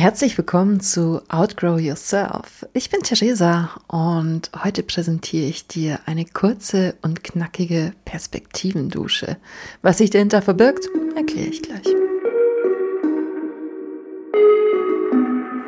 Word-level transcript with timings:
Herzlich 0.00 0.38
willkommen 0.38 0.80
zu 0.80 1.20
Outgrow 1.28 1.78
Yourself. 1.78 2.66
Ich 2.72 2.88
bin 2.88 3.02
Theresa 3.02 3.68
und 3.86 4.50
heute 4.64 4.82
präsentiere 4.82 5.44
ich 5.44 5.66
dir 5.66 6.00
eine 6.06 6.24
kurze 6.24 6.94
und 7.02 7.22
knackige 7.22 7.92
Perspektivendusche. 8.06 9.36
Was 9.82 9.98
sich 9.98 10.08
dahinter 10.08 10.40
verbirgt, 10.40 10.88
erkläre 11.14 11.48
ich 11.48 11.60
gleich. 11.60 11.84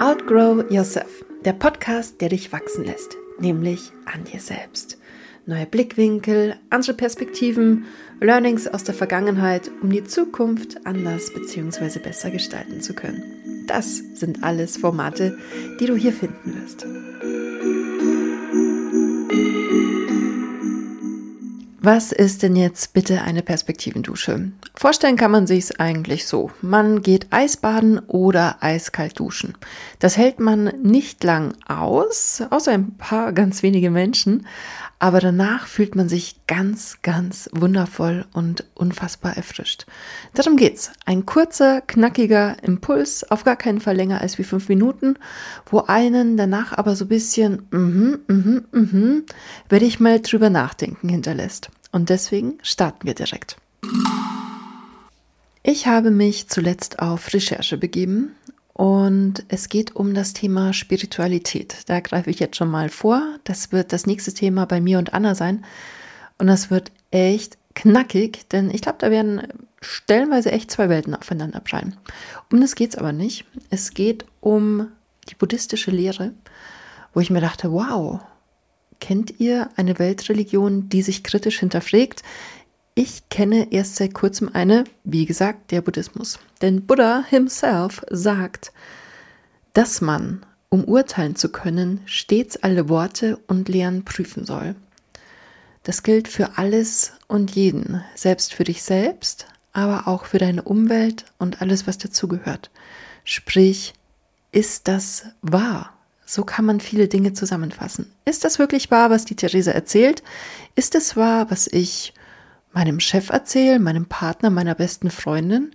Outgrow 0.00 0.64
Yourself, 0.70 1.26
der 1.44 1.52
Podcast, 1.52 2.22
der 2.22 2.30
dich 2.30 2.54
wachsen 2.54 2.86
lässt, 2.86 3.18
nämlich 3.38 3.92
an 4.06 4.24
dir 4.24 4.40
selbst. 4.40 4.96
Neue 5.44 5.66
Blickwinkel, 5.66 6.56
andere 6.70 6.94
Perspektiven, 6.94 7.84
Learnings 8.18 8.66
aus 8.66 8.82
der 8.82 8.94
Vergangenheit, 8.94 9.70
um 9.82 9.90
die 9.90 10.04
Zukunft 10.04 10.86
anders 10.86 11.30
bzw. 11.34 11.98
besser 11.98 12.30
gestalten 12.30 12.80
zu 12.80 12.94
können. 12.94 13.41
Das 13.66 14.02
sind 14.14 14.42
alles 14.42 14.76
Formate, 14.76 15.36
die 15.80 15.86
du 15.86 15.96
hier 15.96 16.12
finden 16.12 16.54
wirst. 16.60 16.86
Was 21.84 22.12
ist 22.12 22.44
denn 22.44 22.54
jetzt 22.54 22.92
bitte 22.92 23.22
eine 23.22 23.42
Perspektivendusche? 23.42 24.52
Vorstellen 24.76 25.16
kann 25.16 25.32
man 25.32 25.48
sich 25.48 25.64
es 25.64 25.80
eigentlich 25.80 26.28
so. 26.28 26.52
Man 26.60 27.02
geht 27.02 27.26
Eisbaden 27.30 27.98
oder 28.06 28.58
eiskalt 28.60 29.18
duschen. 29.18 29.54
Das 29.98 30.16
hält 30.16 30.38
man 30.38 30.66
nicht 30.84 31.24
lang 31.24 31.54
aus, 31.66 32.40
außer 32.50 32.70
ein 32.70 32.96
paar 32.98 33.32
ganz 33.32 33.64
wenige 33.64 33.90
Menschen. 33.90 34.46
Aber 35.02 35.18
danach 35.18 35.66
fühlt 35.66 35.96
man 35.96 36.08
sich 36.08 36.46
ganz, 36.46 36.98
ganz 37.02 37.50
wundervoll 37.52 38.24
und 38.32 38.64
unfassbar 38.74 39.36
erfrischt. 39.36 39.84
Darum 40.32 40.56
geht's. 40.56 40.92
Ein 41.04 41.26
kurzer, 41.26 41.80
knackiger 41.80 42.62
Impuls, 42.62 43.28
auf 43.28 43.42
gar 43.42 43.56
keinen 43.56 43.80
Fall 43.80 43.96
länger 43.96 44.20
als 44.20 44.38
wie 44.38 44.44
fünf 44.44 44.68
Minuten, 44.68 45.16
wo 45.66 45.80
einen 45.80 46.36
danach 46.36 46.78
aber 46.78 46.94
so 46.94 47.06
ein 47.06 47.08
bisschen, 47.08 47.66
mhm, 47.72 48.20
mhm, 48.28 48.64
mhm, 48.70 49.24
werde 49.68 49.86
ich 49.86 49.98
mal 49.98 50.20
drüber 50.20 50.50
nachdenken 50.50 51.08
hinterlässt. 51.08 51.70
Und 51.90 52.08
deswegen 52.08 52.58
starten 52.62 53.04
wir 53.04 53.14
direkt. 53.14 53.56
Ich 55.64 55.88
habe 55.88 56.12
mich 56.12 56.48
zuletzt 56.48 57.00
auf 57.00 57.32
Recherche 57.34 57.76
begeben 57.76 58.36
und 58.82 59.44
es 59.46 59.68
geht 59.68 59.94
um 59.94 60.12
das 60.12 60.32
Thema 60.32 60.72
Spiritualität. 60.72 61.88
Da 61.88 62.00
greife 62.00 62.30
ich 62.30 62.40
jetzt 62.40 62.56
schon 62.56 62.68
mal 62.68 62.88
vor. 62.88 63.22
Das 63.44 63.70
wird 63.70 63.92
das 63.92 64.06
nächste 64.06 64.34
Thema 64.34 64.66
bei 64.66 64.80
mir 64.80 64.98
und 64.98 65.14
Anna 65.14 65.36
sein. 65.36 65.64
Und 66.36 66.48
das 66.48 66.68
wird 66.68 66.90
echt 67.12 67.58
knackig, 67.76 68.48
denn 68.48 68.72
ich 68.74 68.82
glaube, 68.82 68.98
da 68.98 69.12
werden 69.12 69.46
stellenweise 69.80 70.50
echt 70.50 70.72
zwei 70.72 70.88
Welten 70.88 71.14
aufeinander 71.14 71.60
prallen. 71.60 71.96
Um 72.50 72.60
das 72.60 72.74
geht 72.74 72.90
es 72.90 72.96
aber 72.98 73.12
nicht. 73.12 73.44
Es 73.70 73.94
geht 73.94 74.24
um 74.40 74.88
die 75.28 75.36
buddhistische 75.36 75.92
Lehre, 75.92 76.32
wo 77.14 77.20
ich 77.20 77.30
mir 77.30 77.40
dachte, 77.40 77.70
wow, 77.70 78.18
Kennt 79.02 79.40
ihr 79.40 79.68
eine 79.74 79.98
Weltreligion, 79.98 80.88
die 80.88 81.02
sich 81.02 81.24
kritisch 81.24 81.58
hinterfragt? 81.58 82.22
Ich 82.94 83.30
kenne 83.30 83.72
erst 83.72 83.96
seit 83.96 84.12
kurzem 84.12 84.50
eine, 84.52 84.84
wie 85.02 85.24
gesagt, 85.24 85.70
der 85.70 85.80
Buddhismus. 85.80 86.38
Denn 86.60 86.84
Buddha 86.84 87.24
himself 87.26 88.02
sagt, 88.10 88.70
dass 89.72 90.02
man, 90.02 90.44
um 90.68 90.84
urteilen 90.84 91.34
zu 91.34 91.48
können, 91.50 92.02
stets 92.04 92.62
alle 92.62 92.90
Worte 92.90 93.38
und 93.46 93.70
Lehren 93.70 94.04
prüfen 94.04 94.44
soll. 94.44 94.74
Das 95.84 96.02
gilt 96.02 96.28
für 96.28 96.58
alles 96.58 97.12
und 97.28 97.52
jeden, 97.52 98.04
selbst 98.14 98.52
für 98.52 98.64
dich 98.64 98.82
selbst, 98.82 99.46
aber 99.72 100.06
auch 100.06 100.26
für 100.26 100.38
deine 100.38 100.62
Umwelt 100.62 101.24
und 101.38 101.62
alles, 101.62 101.86
was 101.86 101.96
dazugehört. 101.96 102.70
Sprich, 103.24 103.94
ist 104.52 104.86
das 104.86 105.24
wahr? 105.40 105.94
So 106.26 106.44
kann 106.44 106.66
man 106.66 106.78
viele 106.78 107.08
Dinge 107.08 107.32
zusammenfassen. 107.32 108.12
Ist 108.26 108.44
das 108.44 108.58
wirklich 108.58 108.90
wahr, 108.90 109.08
was 109.08 109.24
die 109.24 109.34
Theresa 109.34 109.70
erzählt? 109.70 110.22
Ist 110.74 110.94
es 110.94 111.16
wahr, 111.16 111.50
was 111.50 111.66
ich 111.66 112.12
meinem 112.74 113.00
Chef 113.00 113.30
erzähle, 113.30 113.78
meinem 113.78 114.06
Partner, 114.06 114.50
meiner 114.50 114.74
besten 114.74 115.10
Freundin? 115.10 115.72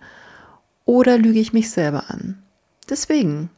Oder 0.86 1.18
lüge 1.18 1.40
ich 1.40 1.54
mich 1.54 1.70
selber 1.70 2.10
an? 2.10 2.42
Deswegen, 2.90 3.50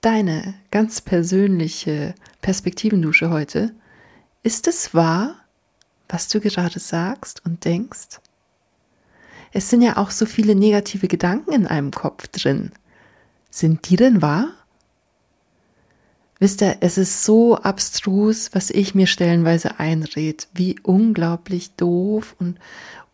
deine 0.00 0.54
ganz 0.70 1.00
persönliche 1.00 2.14
Perspektivendusche 2.40 3.30
heute. 3.30 3.74
Ist 4.42 4.68
es 4.68 4.94
wahr, 4.94 5.36
was 6.08 6.28
du 6.28 6.40
gerade 6.40 6.78
sagst 6.78 7.44
und 7.44 7.64
denkst? 7.64 8.20
Es 9.52 9.70
sind 9.70 9.82
ja 9.82 9.96
auch 9.96 10.10
so 10.10 10.26
viele 10.26 10.54
negative 10.54 11.08
Gedanken 11.08 11.52
in 11.52 11.66
einem 11.66 11.90
Kopf 11.90 12.28
drin. 12.28 12.72
Sind 13.50 13.88
die 13.88 13.96
denn 13.96 14.22
wahr? 14.22 14.48
Wisst 16.38 16.62
ihr, 16.62 16.76
es 16.80 16.98
ist 16.98 17.24
so 17.24 17.56
abstrus, 17.56 18.50
was 18.52 18.70
ich 18.70 18.94
mir 18.94 19.06
stellenweise 19.06 19.80
einred, 19.80 20.48
wie 20.54 20.78
unglaublich 20.82 21.74
doof 21.74 22.36
und 22.38 22.58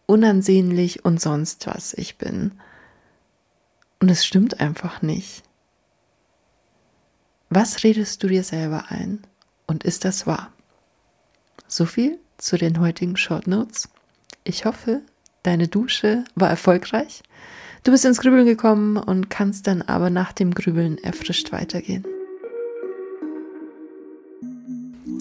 unansehnlich 0.06 1.04
und 1.04 1.20
sonst 1.20 1.66
was 1.66 1.94
ich 1.94 2.18
bin. 2.18 2.52
Und 4.00 4.10
es 4.10 4.26
stimmt 4.26 4.60
einfach 4.60 5.00
nicht. 5.00 5.42
Was 7.48 7.82
redest 7.82 8.22
du 8.22 8.28
dir 8.28 8.42
selber 8.42 8.86
ein? 8.88 9.22
Und 9.66 9.84
ist 9.84 10.04
das 10.04 10.26
wahr? 10.26 10.52
So 11.66 11.86
viel 11.86 12.18
zu 12.36 12.58
den 12.58 12.80
heutigen 12.80 13.16
Short 13.16 13.46
Notes. 13.46 13.88
Ich 14.42 14.66
hoffe, 14.66 15.00
deine 15.42 15.68
Dusche 15.68 16.24
war 16.34 16.50
erfolgreich. 16.50 17.22
Du 17.84 17.92
bist 17.92 18.04
ins 18.04 18.20
Grübeln 18.20 18.44
gekommen 18.44 18.98
und 18.98 19.30
kannst 19.30 19.66
dann 19.66 19.80
aber 19.80 20.10
nach 20.10 20.32
dem 20.32 20.52
Grübeln 20.52 20.98
erfrischt 20.98 21.52
weitergehen. 21.52 22.04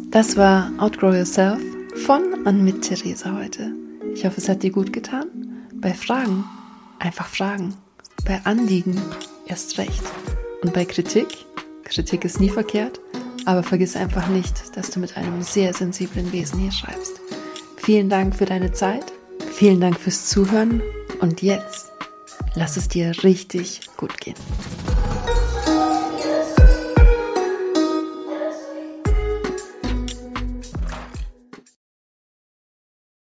Das 0.10 0.38
war 0.38 0.72
Outgrow 0.78 1.16
Yourself 1.16 1.60
von 2.06 2.46
und 2.46 2.64
mit 2.64 2.82
Theresa 2.82 3.36
heute. 3.38 3.72
Ich 4.14 4.26
hoffe, 4.26 4.38
es 4.38 4.48
hat 4.48 4.64
dir 4.64 4.72
gut 4.72 4.94
getan. 4.94 5.26
Bei 5.76 5.94
Fragen 5.94 6.44
einfach 7.00 7.28
fragen. 7.28 7.74
Bei 8.26 8.40
Anliegen 8.44 9.02
erst 9.48 9.78
recht. 9.78 10.04
Und 10.62 10.74
bei 10.74 10.86
Kritik, 10.86 11.28
Kritik 11.84 12.26
ist 12.26 12.40
nie 12.40 12.50
verkehrt, 12.50 13.00
aber 13.46 13.64
vergiss 13.64 13.96
einfach 13.96 14.28
nicht, 14.28 14.78
dass 14.78 14.92
du 14.92 15.00
mit 15.00 15.18
einem 15.18 15.42
sehr 15.42 15.74
sensiblen 15.74 16.32
Wesen 16.32 16.60
hier 16.60 16.72
schreibst. 16.72 17.20
Vielen 17.78 18.10
Dank 18.10 18.36
für 18.36 18.46
deine 18.46 18.72
Zeit, 18.72 19.12
vielen 19.52 19.82
Dank 19.82 20.00
fürs 20.00 20.30
Zuhören 20.30 20.82
und 21.20 21.42
jetzt 21.42 21.92
lass 22.56 22.78
es 22.78 22.88
dir 22.88 23.12
richtig 23.24 23.82
gut 23.98 24.22
gehen. 24.22 24.36